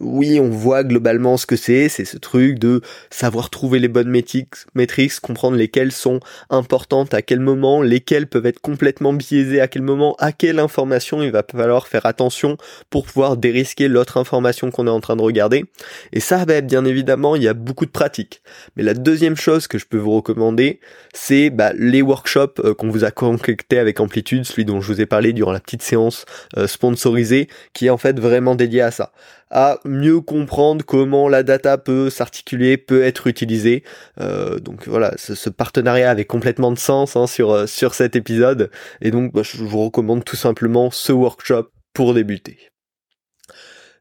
Oui, 0.00 0.38
on 0.40 0.50
voit 0.50 0.84
globalement 0.84 1.36
ce 1.36 1.46
que 1.46 1.56
c'est, 1.56 1.88
c'est 1.88 2.04
ce 2.04 2.18
truc 2.18 2.58
de 2.58 2.80
savoir 3.10 3.50
trouver 3.50 3.78
les 3.78 3.88
bonnes 3.88 4.10
métriques, 4.10 5.20
comprendre 5.22 5.56
lesquelles 5.56 5.92
sont 5.92 6.20
importantes 6.50 7.14
à 7.14 7.22
quel 7.22 7.40
moment, 7.40 7.80
lesquelles 7.82 8.26
peuvent 8.26 8.46
être 8.46 8.60
complètement 8.60 9.12
biaisées 9.12 9.60
à 9.60 9.68
quel 9.68 9.82
moment, 9.82 10.14
à 10.18 10.32
quelle 10.32 10.58
information 10.58 11.22
il 11.22 11.30
va 11.30 11.42
falloir 11.50 11.88
faire 11.88 12.06
attention 12.06 12.56
pour 12.90 13.06
pouvoir 13.06 13.36
dérisquer 13.36 13.88
l'autre 13.88 14.18
information 14.18 14.70
qu'on 14.70 14.86
est 14.86 14.90
en 14.90 15.00
train 15.00 15.16
de 15.16 15.22
regarder. 15.22 15.64
Et 16.12 16.20
ça, 16.20 16.44
ben, 16.44 16.64
bien 16.64 16.84
évidemment, 16.84 17.36
il 17.36 17.42
y 17.42 17.48
a 17.48 17.54
beaucoup 17.54 17.86
de 17.86 17.90
pratiques. 17.90 18.42
Mais 18.76 18.82
la 18.82 18.94
deuxième 18.94 19.36
chose 19.36 19.66
que 19.66 19.78
je 19.78 19.86
peux 19.86 19.98
vous 19.98 20.16
recommander, 20.16 20.80
c'est 21.14 21.50
bah, 21.50 21.72
les 21.74 22.02
workshops 22.02 22.60
euh, 22.60 22.74
qu'on 22.74 22.90
vous 22.90 23.04
a 23.04 23.10
concoctés 23.10 23.78
avec 23.78 24.00
Amplitude, 24.00 24.44
celui 24.44 24.64
dont 24.64 24.80
je 24.80 24.92
vous 24.92 25.00
ai 25.00 25.06
parlé 25.06 25.32
durant 25.32 25.52
la 25.52 25.60
petite 25.60 25.82
séance 25.82 26.26
euh, 26.56 26.66
sponsorisée, 26.66 27.48
qui 27.72 27.86
est 27.86 27.90
en 27.90 27.98
fait 27.98 28.18
vraiment 28.20 28.54
dédié 28.54 28.82
à 28.82 28.90
ça 28.90 29.12
à 29.50 29.78
mieux 29.84 30.20
comprendre 30.20 30.84
comment 30.84 31.28
la 31.28 31.42
data 31.42 31.78
peut 31.78 32.10
s'articuler, 32.10 32.76
peut 32.76 33.02
être 33.02 33.26
utilisée. 33.26 33.84
Euh, 34.20 34.58
donc 34.58 34.88
voilà, 34.88 35.14
ce, 35.16 35.50
partenariat 35.50 36.10
avait 36.10 36.24
complètement 36.24 36.72
de 36.72 36.78
sens 36.78 37.16
hein, 37.16 37.26
sur, 37.26 37.50
euh, 37.50 37.66
sur 37.66 37.94
cet 37.94 38.16
épisode. 38.16 38.70
Et 39.00 39.10
donc 39.10 39.32
bah, 39.32 39.42
je 39.42 39.58
vous 39.58 39.84
recommande 39.84 40.24
tout 40.24 40.36
simplement 40.36 40.90
ce 40.90 41.12
workshop 41.12 41.70
pour 41.92 42.14
débuter. 42.14 42.58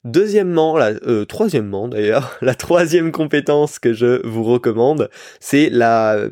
Deuxièmement, 0.05 0.77
la, 0.77 0.91
euh, 1.07 1.25
troisièmement 1.25 1.87
d'ailleurs, 1.87 2.37
la 2.41 2.53
troisième 2.53 3.11
compétence 3.11 3.79
que 3.79 3.91
je 3.91 4.23
vous 4.25 4.43
recommande, 4.43 5.09
c'est 5.39 5.69
la, 5.71 6.29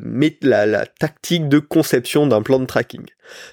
tactique 1.00 1.48
de 1.48 1.58
conception 1.58 2.28
d'un 2.28 2.40
plan 2.40 2.60
de 2.60 2.66
tracking. 2.66 3.04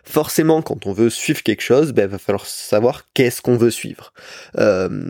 Forcément, 0.03 0.61
quand 0.61 0.85
on 0.85 0.93
veut 0.93 1.09
suivre 1.09 1.41
quelque 1.41 1.63
chose, 1.63 1.93
ben, 1.93 2.07
va 2.07 2.19
falloir 2.19 2.45
savoir 2.45 3.07
qu'est-ce 3.15 3.41
qu'on 3.41 3.57
veut 3.57 3.71
suivre. 3.71 4.13
Euh, 4.59 5.09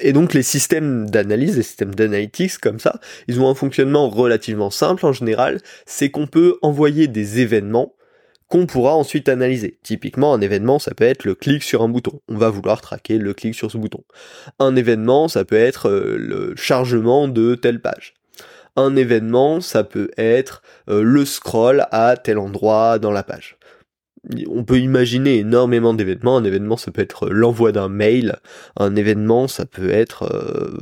et 0.00 0.12
donc 0.12 0.34
les 0.34 0.42
systèmes 0.42 1.08
d'analyse, 1.08 1.56
les 1.56 1.62
systèmes 1.62 1.94
d'analytics 1.94 2.58
comme 2.58 2.80
ça, 2.80 2.98
ils 3.28 3.40
ont 3.40 3.48
un 3.48 3.54
fonctionnement 3.54 4.08
relativement 4.08 4.70
simple 4.70 5.06
en 5.06 5.12
général, 5.12 5.60
c'est 5.86 6.10
qu'on 6.10 6.26
peut 6.26 6.58
envoyer 6.62 7.06
des 7.06 7.38
événements 7.38 7.94
qu'on 8.48 8.66
pourra 8.66 8.94
ensuite 8.94 9.28
analyser. 9.28 9.78
Typiquement, 9.82 10.32
un 10.32 10.40
événement, 10.40 10.78
ça 10.78 10.94
peut 10.94 11.04
être 11.04 11.24
le 11.24 11.34
clic 11.34 11.62
sur 11.62 11.82
un 11.82 11.88
bouton. 11.88 12.20
On 12.28 12.36
va 12.36 12.48
vouloir 12.50 12.80
traquer 12.80 13.18
le 13.18 13.34
clic 13.34 13.54
sur 13.54 13.70
ce 13.70 13.76
bouton. 13.76 14.02
Un 14.58 14.74
événement, 14.74 15.28
ça 15.28 15.44
peut 15.44 15.56
être 15.56 15.88
euh, 15.88 16.16
le 16.18 16.54
chargement 16.56 17.28
de 17.28 17.54
telle 17.54 17.80
page. 17.80 18.14
Un 18.76 18.96
événement, 18.96 19.60
ça 19.60 19.84
peut 19.84 20.10
être 20.16 20.62
euh, 20.88 21.02
le 21.02 21.24
scroll 21.24 21.86
à 21.90 22.16
tel 22.16 22.38
endroit 22.38 22.98
dans 22.98 23.12
la 23.12 23.22
page 23.22 23.57
on 24.48 24.64
peut 24.64 24.78
imaginer 24.78 25.38
énormément 25.38 25.94
d'événements. 25.94 26.36
Un 26.36 26.44
événement, 26.44 26.76
ça 26.76 26.90
peut 26.90 27.02
être 27.02 27.28
l'envoi 27.28 27.72
d'un 27.72 27.88
mail. 27.88 28.36
Un 28.76 28.96
événement, 28.96 29.48
ça 29.48 29.64
peut 29.64 29.90
être 29.90 30.24
euh, 30.24 30.76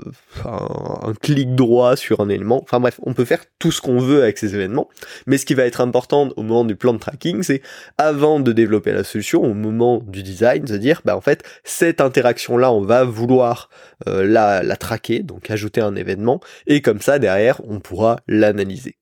un, 0.44 1.14
clic 1.14 1.54
droit 1.54 1.96
sur 1.96 2.20
un 2.20 2.28
élément. 2.28 2.62
Enfin 2.62 2.80
bref, 2.80 3.00
on 3.02 3.14
peut 3.14 3.24
faire 3.24 3.44
tout 3.58 3.72
ce 3.72 3.80
qu'on 3.80 3.98
veut 3.98 4.22
avec 4.22 4.38
ces 4.38 4.54
événements. 4.54 4.88
Mais 5.26 5.38
ce 5.38 5.46
qui 5.46 5.54
va 5.54 5.64
être 5.64 5.80
important 5.80 6.30
au 6.36 6.42
moment 6.42 6.64
du 6.64 6.76
plan 6.76 6.92
de 6.92 6.98
tracking, 6.98 7.42
c'est 7.42 7.62
avant 7.98 8.40
de 8.40 8.52
développer 8.52 8.92
la 8.92 9.04
solution, 9.04 9.42
au 9.42 9.54
moment 9.54 10.02
du 10.06 10.22
design, 10.22 10.64
de 10.64 10.76
dire, 10.76 11.02
bah 11.04 11.16
en 11.16 11.20
fait, 11.20 11.42
cette 11.64 12.00
interaction-là, 12.00 12.72
on 12.72 12.82
va 12.82 13.04
vouloir 13.04 13.70
euh, 14.08 14.26
la, 14.26 14.62
la 14.62 14.76
traquer, 14.76 15.20
donc 15.20 15.50
ajouter 15.50 15.80
un 15.80 15.96
événement, 15.96 16.40
et 16.66 16.82
comme 16.82 17.00
ça, 17.00 17.18
derrière, 17.18 17.60
on 17.68 17.80
pourra 17.80 18.20
l'analyser. 18.26 18.96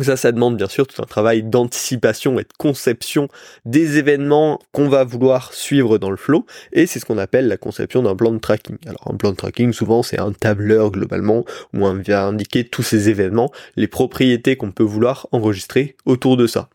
Ça, 0.00 0.16
ça 0.16 0.32
demande 0.32 0.56
bien 0.56 0.66
sûr 0.66 0.88
tout 0.88 1.00
un 1.00 1.06
travail 1.06 1.44
d'anticipation 1.44 2.40
et 2.40 2.42
de 2.42 2.48
conception 2.58 3.28
des 3.64 3.98
événements 3.98 4.58
qu'on 4.72 4.88
va 4.88 5.04
vouloir 5.04 5.52
suivre 5.52 5.98
dans 5.98 6.10
le 6.10 6.16
flow, 6.16 6.46
et 6.72 6.86
c'est 6.86 6.98
ce 6.98 7.04
qu'on 7.04 7.18
appelle 7.18 7.46
la 7.46 7.56
conception 7.56 8.02
d'un 8.02 8.16
plan 8.16 8.32
de 8.32 8.38
tracking. 8.38 8.76
Alors 8.86 9.12
un 9.12 9.16
plan 9.16 9.30
de 9.30 9.36
tracking, 9.36 9.72
souvent 9.72 10.02
c'est 10.02 10.18
un 10.18 10.32
tableur 10.32 10.90
globalement, 10.90 11.44
où 11.74 11.86
on 11.86 11.94
vient 11.94 12.26
indiquer 12.26 12.64
tous 12.64 12.82
ces 12.82 13.08
événements, 13.08 13.52
les 13.76 13.86
propriétés 13.86 14.56
qu'on 14.56 14.72
peut 14.72 14.82
vouloir 14.82 15.28
enregistrer 15.30 15.96
autour 16.06 16.36
de 16.36 16.48
ça. 16.48 16.70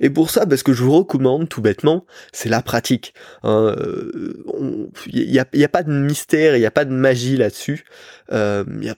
Et 0.00 0.10
pour 0.10 0.30
ça, 0.30 0.44
parce 0.44 0.64
que 0.64 0.72
je 0.72 0.82
vous 0.82 0.92
recommande 0.92 1.48
tout 1.48 1.60
bêtement, 1.60 2.04
c'est 2.32 2.48
la 2.48 2.60
pratique. 2.60 3.14
Il 3.44 3.48
hein, 3.50 3.76
n'y 5.12 5.38
euh, 5.38 5.64
a, 5.64 5.68
pas 5.68 5.84
de 5.84 5.92
mystère, 5.92 6.56
il 6.56 6.60
n'y 6.60 6.66
a 6.66 6.72
pas 6.72 6.84
de 6.84 6.92
magie 6.92 7.36
là-dessus. 7.36 7.84
Euh, 8.32 8.64
a 8.88 8.94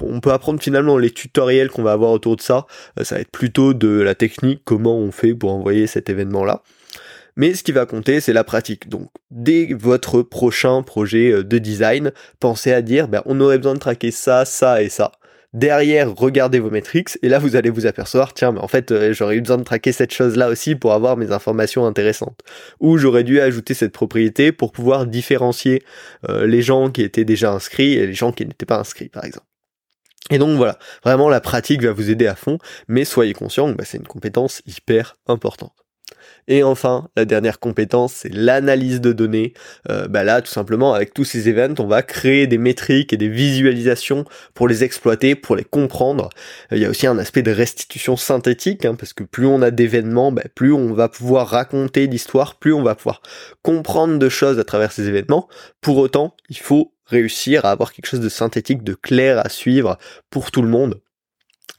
on 0.00 0.20
peut 0.20 0.32
apprendre 0.32 0.62
finalement 0.62 0.98
les 0.98 1.10
tutoriels 1.10 1.70
qu'on 1.70 1.82
va 1.82 1.92
avoir 1.92 2.12
autour 2.12 2.36
de 2.36 2.42
ça. 2.42 2.66
Euh, 2.98 3.04
ça 3.04 3.16
va 3.16 3.20
être 3.20 3.30
plutôt 3.30 3.74
de 3.74 3.88
la 3.88 4.14
technique, 4.14 4.62
comment 4.64 4.96
on 4.96 5.10
fait 5.10 5.34
pour 5.34 5.52
envoyer 5.52 5.86
cet 5.86 6.10
événement-là. 6.10 6.62
Mais 7.36 7.54
ce 7.54 7.62
qui 7.62 7.72
va 7.72 7.86
compter, 7.86 8.20
c'est 8.20 8.32
la 8.32 8.44
pratique. 8.44 8.88
Donc, 8.88 9.10
dès 9.30 9.72
votre 9.72 10.22
prochain 10.22 10.82
projet 10.82 11.32
euh, 11.32 11.44
de 11.44 11.58
design, 11.58 12.12
pensez 12.40 12.72
à 12.72 12.82
dire, 12.82 13.08
ben, 13.08 13.22
on 13.26 13.40
aurait 13.40 13.58
besoin 13.58 13.74
de 13.74 13.78
traquer 13.78 14.10
ça, 14.10 14.44
ça 14.44 14.82
et 14.82 14.88
ça. 14.88 15.12
Derrière, 15.54 16.14
regardez 16.14 16.58
vos 16.58 16.70
métriques 16.70 17.18
et 17.22 17.28
là 17.30 17.38
vous 17.38 17.56
allez 17.56 17.70
vous 17.70 17.86
apercevoir, 17.86 18.34
tiens, 18.34 18.52
mais 18.52 18.60
en 18.60 18.68
fait 18.68 18.92
euh, 18.92 19.14
j'aurais 19.14 19.36
eu 19.36 19.40
besoin 19.40 19.56
de 19.56 19.62
traquer 19.62 19.92
cette 19.92 20.12
chose-là 20.12 20.50
aussi 20.50 20.74
pour 20.74 20.92
avoir 20.92 21.16
mes 21.16 21.32
informations 21.32 21.86
intéressantes. 21.86 22.40
Ou 22.80 22.98
j'aurais 22.98 23.24
dû 23.24 23.40
ajouter 23.40 23.72
cette 23.72 23.92
propriété 23.92 24.52
pour 24.52 24.72
pouvoir 24.72 25.06
différencier 25.06 25.82
les 26.28 26.60
gens 26.60 26.90
qui 26.90 27.00
étaient 27.00 27.24
déjà 27.24 27.50
inscrits 27.50 27.94
et 27.94 28.06
les 28.06 28.12
gens 28.12 28.30
qui 28.32 28.44
n'étaient 28.44 28.66
pas 28.66 28.78
inscrits, 28.78 29.08
par 29.08 29.24
exemple. 29.24 29.47
Et 30.30 30.38
donc 30.38 30.56
voilà, 30.56 30.78
vraiment 31.02 31.28
la 31.28 31.40
pratique 31.40 31.82
va 31.82 31.92
vous 31.92 32.10
aider 32.10 32.26
à 32.26 32.34
fond, 32.34 32.58
mais 32.86 33.04
soyez 33.04 33.32
conscient 33.32 33.70
que 33.70 33.76
bah, 33.76 33.84
c'est 33.84 33.98
une 33.98 34.06
compétence 34.06 34.62
hyper 34.66 35.16
importante. 35.26 35.72
Et 36.46 36.62
enfin, 36.62 37.08
la 37.16 37.24
dernière 37.24 37.58
compétence, 37.58 38.12
c'est 38.14 38.34
l'analyse 38.34 39.00
de 39.00 39.12
données. 39.12 39.52
Euh, 39.90 40.08
bah 40.08 40.24
là, 40.24 40.42
tout 40.42 40.50
simplement, 40.50 40.94
avec 40.94 41.14
tous 41.14 41.24
ces 41.24 41.48
events, 41.48 41.74
on 41.78 41.86
va 41.86 42.02
créer 42.02 42.46
des 42.46 42.58
métriques 42.58 43.12
et 43.12 43.16
des 43.16 43.28
visualisations 43.28 44.24
pour 44.54 44.68
les 44.68 44.84
exploiter, 44.84 45.34
pour 45.34 45.56
les 45.56 45.64
comprendre. 45.64 46.28
Il 46.72 46.78
y 46.78 46.84
a 46.84 46.90
aussi 46.90 47.06
un 47.06 47.18
aspect 47.18 47.42
de 47.42 47.50
restitution 47.50 48.16
synthétique, 48.16 48.84
hein, 48.84 48.94
parce 48.94 49.12
que 49.12 49.24
plus 49.24 49.46
on 49.46 49.62
a 49.62 49.70
d'événements, 49.70 50.32
bah, 50.32 50.42
plus 50.54 50.72
on 50.72 50.92
va 50.92 51.08
pouvoir 51.08 51.48
raconter 51.48 52.06
l'histoire, 52.06 52.56
plus 52.56 52.72
on 52.72 52.82
va 52.82 52.94
pouvoir 52.94 53.22
comprendre 53.62 54.18
de 54.18 54.28
choses 54.28 54.58
à 54.58 54.64
travers 54.64 54.92
ces 54.92 55.08
événements. 55.08 55.48
Pour 55.80 55.98
autant, 55.98 56.34
il 56.48 56.58
faut 56.58 56.92
réussir 57.06 57.64
à 57.64 57.70
avoir 57.70 57.92
quelque 57.92 58.06
chose 58.06 58.20
de 58.20 58.28
synthétique, 58.28 58.84
de 58.84 58.94
clair 58.94 59.38
à 59.44 59.48
suivre 59.48 59.98
pour 60.30 60.50
tout 60.50 60.62
le 60.62 60.68
monde. 60.68 61.00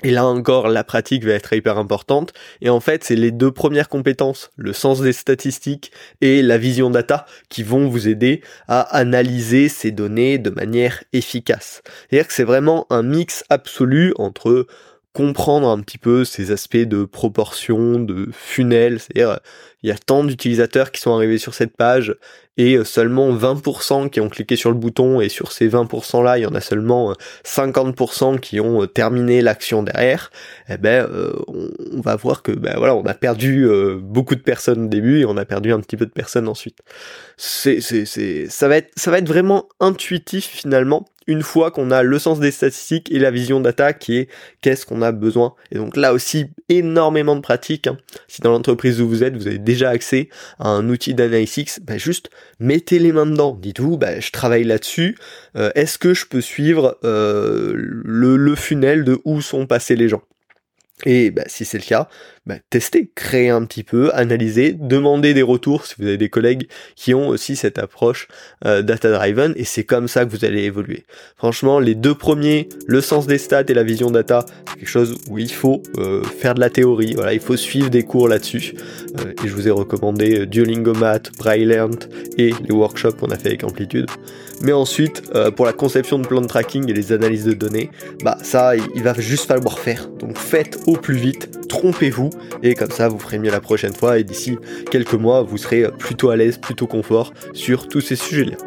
Et 0.01 0.11
là 0.11 0.25
encore, 0.25 0.69
la 0.69 0.85
pratique 0.85 1.25
va 1.25 1.33
être 1.33 1.51
hyper 1.51 1.77
importante. 1.77 2.31
Et 2.61 2.69
en 2.69 2.79
fait, 2.79 3.03
c'est 3.03 3.17
les 3.17 3.31
deux 3.31 3.51
premières 3.51 3.89
compétences, 3.89 4.49
le 4.55 4.71
sens 4.71 5.01
des 5.01 5.11
statistiques 5.11 5.91
et 6.21 6.41
la 6.41 6.57
vision 6.57 6.89
data, 6.89 7.25
qui 7.49 7.63
vont 7.63 7.87
vous 7.87 8.07
aider 8.07 8.41
à 8.67 8.81
analyser 8.95 9.67
ces 9.67 9.91
données 9.91 10.37
de 10.37 10.49
manière 10.51 11.03
efficace. 11.11 11.81
C'est-à-dire 12.09 12.27
que 12.27 12.33
c'est 12.33 12.45
vraiment 12.45 12.87
un 12.89 13.03
mix 13.03 13.43
absolu 13.49 14.13
entre 14.17 14.67
comprendre 15.13 15.67
un 15.67 15.79
petit 15.79 15.97
peu 15.97 16.23
ces 16.23 16.51
aspects 16.51 16.77
de 16.77 17.03
proportion, 17.03 17.99
de 17.99 18.29
funnel, 18.31 18.99
c'est-à-dire 18.99 19.39
il 19.81 19.89
y 19.89 19.91
a 19.91 19.97
tant 19.97 20.23
d'utilisateurs 20.23 20.91
qui 20.91 21.01
sont 21.01 21.15
arrivés 21.15 21.37
sur 21.37 21.53
cette 21.53 21.75
page 21.75 22.15
et 22.57 22.75
euh, 22.75 22.83
seulement 22.83 23.33
20% 23.33 24.09
qui 24.09 24.19
ont 24.19 24.27
cliqué 24.27 24.55
sur 24.57 24.69
le 24.69 24.75
bouton 24.75 25.21
et 25.21 25.29
sur 25.29 25.51
ces 25.53 25.69
20% 25.69 26.23
là 26.23 26.37
il 26.37 26.41
y 26.41 26.45
en 26.45 26.53
a 26.53 26.59
seulement 26.61 27.13
50% 27.45 28.35
euh, 28.35 28.37
qui 28.37 28.59
ont 28.59 28.83
euh, 28.83 28.87
terminé 28.87 29.41
l'action 29.41 29.81
derrière 29.81 30.29
eh 30.67 30.77
ben 30.77 31.07
on, 31.47 32.01
va 32.01 32.15
voir 32.17 32.43
que 32.43 32.51
ben 32.51 32.75
voilà 32.77 32.95
on 32.95 33.05
a 33.05 33.13
perdu 33.13 33.67
beaucoup 34.01 34.35
de 34.35 34.41
personnes 34.41 34.85
au 34.85 34.87
début 34.87 35.19
et 35.19 35.25
on 35.25 35.37
a 35.37 35.45
perdu 35.45 35.71
un 35.71 35.79
petit 35.79 35.97
peu 35.97 36.05
de 36.05 36.11
personnes 36.11 36.47
ensuite. 36.47 36.79
C'est 37.37 37.81
c'est 37.81 38.05
c'est 38.05 38.47
ça 38.49 38.67
va 38.67 38.77
être 38.77 38.91
ça 38.95 39.11
va 39.11 39.17
être 39.17 39.27
vraiment 39.27 39.67
intuitif 39.79 40.45
finalement 40.45 41.05
une 41.29 41.43
fois 41.43 41.71
qu'on 41.71 41.91
a 41.91 42.03
le 42.03 42.19
sens 42.19 42.39
des 42.39 42.51
statistiques 42.51 43.11
et 43.11 43.19
la 43.19 43.31
vision 43.31 43.61
data 43.61 43.93
qui 43.93 44.17
est 44.17 44.29
qu'est-ce 44.61 44.85
qu'on 44.85 45.01
a 45.01 45.11
besoin 45.11 45.53
et 45.71 45.75
donc 45.75 45.95
là 45.95 46.13
aussi 46.13 46.47
énormément 46.67 47.35
de 47.35 47.41
pratique 47.41 47.87
hein. 47.87 47.97
si 48.27 48.41
dans 48.41 48.51
l'entreprise 48.51 48.99
où 49.01 49.07
vous 49.07 49.23
êtes 49.23 49.35
vous 49.35 49.47
avez 49.47 49.57
déjà 49.57 49.89
accès 49.89 50.29
à 50.59 50.69
un 50.69 50.89
outil 50.89 51.13
d'analytics, 51.13 51.83
bah 51.83 51.97
juste 51.97 52.29
mettez 52.59 52.99
les 52.99 53.11
mains 53.11 53.25
dedans. 53.25 53.57
Dites-vous, 53.59 53.97
bah, 53.97 54.19
je 54.19 54.31
travaille 54.31 54.63
là-dessus. 54.63 55.17
Euh, 55.55 55.71
est-ce 55.75 55.97
que 55.97 56.13
je 56.13 56.25
peux 56.25 56.41
suivre 56.41 56.97
euh, 57.03 57.73
le, 57.75 58.37
le 58.37 58.55
funnel 58.55 59.03
de 59.03 59.19
où 59.25 59.41
sont 59.41 59.65
passés 59.65 59.95
les 59.95 60.09
gens? 60.09 60.21
Et 61.05 61.31
bah, 61.31 61.43
si 61.47 61.65
c'est 61.65 61.77
le 61.77 61.83
cas, 61.83 62.09
bah, 62.45 62.55
testez, 62.69 63.11
créez 63.13 63.49
un 63.49 63.63
petit 63.63 63.83
peu, 63.83 64.09
analysez, 64.15 64.73
demandez 64.73 65.33
des 65.33 65.41
retours 65.43 65.85
si 65.85 65.93
vous 65.99 66.07
avez 66.07 66.17
des 66.17 66.29
collègues 66.29 66.67
qui 66.95 67.13
ont 67.13 67.27
aussi 67.27 67.55
cette 67.55 67.77
approche 67.77 68.27
euh, 68.65 68.81
data-driven, 68.81 69.53
et 69.55 69.65
c'est 69.65 69.83
comme 69.83 70.07
ça 70.07 70.25
que 70.25 70.31
vous 70.31 70.45
allez 70.45 70.63
évoluer. 70.63 71.05
Franchement, 71.37 71.79
les 71.79 71.95
deux 71.95 72.15
premiers, 72.15 72.67
le 72.87 73.01
sens 73.01 73.27
des 73.27 73.37
stats 73.37 73.65
et 73.67 73.73
la 73.73 73.83
vision 73.83 74.09
data, 74.09 74.45
c'est 74.67 74.79
quelque 74.79 74.89
chose 74.89 75.15
où 75.29 75.37
il 75.37 75.51
faut 75.51 75.83
euh, 75.99 76.23
faire 76.23 76.55
de 76.55 76.59
la 76.59 76.69
théorie, 76.69 77.13
voilà, 77.13 77.33
il 77.33 77.39
faut 77.39 77.55
suivre 77.55 77.89
des 77.89 78.03
cours 78.03 78.27
là-dessus. 78.27 78.73
Euh, 79.19 79.33
et 79.43 79.47
je 79.47 79.53
vous 79.53 79.67
ai 79.67 79.71
recommandé 79.71 80.45
Duolingo 80.45 80.93
Math, 80.93 81.31
Brilliant 81.37 81.91
et 82.37 82.51
les 82.63 82.71
workshops 82.71 83.17
qu'on 83.19 83.29
a 83.29 83.37
fait 83.37 83.49
avec 83.49 83.63
Amplitude. 83.63 84.07
Mais 84.61 84.73
ensuite, 84.73 85.23
pour 85.55 85.65
la 85.65 85.71
conception 85.71 86.19
de 86.19 86.27
plan 86.27 86.41
de 86.41 86.47
tracking 86.47 86.89
et 86.89 86.93
les 86.93 87.13
analyses 87.13 87.45
de 87.45 87.53
données, 87.53 87.91
bah 88.23 88.37
ça, 88.41 88.75
il 88.75 89.03
va 89.03 89.13
juste 89.13 89.45
falloir 89.45 89.79
faire. 89.79 90.09
Donc 90.19 90.37
faites 90.37 90.77
plus 90.93 91.15
vite, 91.15 91.67
trompez-vous, 91.67 92.29
et 92.63 92.75
comme 92.75 92.91
ça 92.91 93.07
vous 93.07 93.19
ferez 93.19 93.39
mieux 93.39 93.51
la 93.51 93.61
prochaine 93.61 93.93
fois, 93.93 94.19
et 94.19 94.23
d'ici 94.23 94.57
quelques 94.91 95.13
mois, 95.13 95.41
vous 95.43 95.57
serez 95.57 95.85
plutôt 95.97 96.29
à 96.29 96.35
l'aise, 96.35 96.57
plutôt 96.57 96.87
confort 96.87 97.33
sur 97.53 97.87
tous 97.87 98.01
ces 98.01 98.15
sujets-là. 98.15 98.57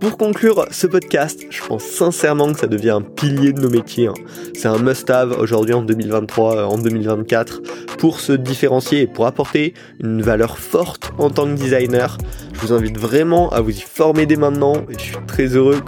Pour 0.00 0.18
conclure 0.18 0.66
ce 0.70 0.86
podcast, 0.86 1.40
je 1.48 1.62
pense 1.64 1.82
sincèrement 1.82 2.52
que 2.52 2.58
ça 2.58 2.66
devient 2.66 2.90
un 2.90 3.00
pilier 3.00 3.52
de 3.52 3.60
nos 3.60 3.70
métiers. 3.70 4.08
Hein. 4.08 4.14
C'est 4.54 4.68
un 4.68 4.78
must-have 4.78 5.32
aujourd'hui 5.38 5.74
en 5.74 5.82
2023, 5.82 6.56
euh, 6.56 6.64
en 6.64 6.78
2024, 6.78 7.62
pour 7.98 8.20
se 8.20 8.32
différencier 8.32 9.02
et 9.02 9.06
pour 9.06 9.26
apporter 9.26 9.74
une 10.00 10.20
valeur 10.20 10.58
forte 10.58 11.12
en 11.18 11.30
tant 11.30 11.46
que 11.46 11.54
designer. 11.54 12.18
Je 12.52 12.60
vous 12.60 12.72
invite 12.72 12.98
vraiment 12.98 13.50
à 13.50 13.60
vous 13.60 13.70
y 13.70 13.80
former 13.80 14.26
dès 14.26 14.36
maintenant 14.36 14.74
et 14.90 14.94
je 14.98 15.04
suis 15.04 15.16
très 15.26 15.46
heureux 15.46 15.80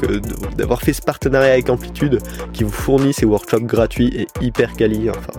d'avoir 0.57 0.81
fait 0.81 0.93
ce 0.93 1.03
partenariat 1.03 1.53
avec 1.53 1.69
Amplitude 1.69 2.19
qui 2.53 2.65
vous 2.65 2.73
fournit 2.73 3.12
ces 3.12 3.27
workshops 3.27 3.65
gratuits 3.65 4.12
et 4.15 4.27
hyper 4.45 4.73
quali. 4.73 5.11
Enfin, 5.11 5.33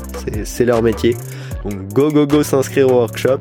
c'est 0.43 0.65
leur 0.65 0.81
métier. 0.81 1.17
Donc 1.63 1.91
go 1.93 2.09
go 2.11 2.25
go 2.25 2.43
s'inscrire 2.43 2.87
au 2.87 2.99
workshop 2.99 3.39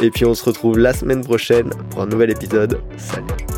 et 0.00 0.10
puis 0.10 0.24
on 0.24 0.34
se 0.34 0.44
retrouve 0.44 0.78
la 0.78 0.92
semaine 0.92 1.22
prochaine 1.22 1.70
pour 1.90 2.02
un 2.02 2.06
nouvel 2.06 2.30
épisode. 2.30 2.80
Salut. 2.96 3.57